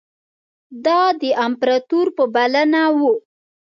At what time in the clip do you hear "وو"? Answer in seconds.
2.97-3.13